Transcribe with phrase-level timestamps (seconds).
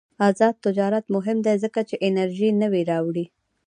[0.27, 3.25] آزاد تجارت مهم دی ځکه چې انرژي نوې راوړي.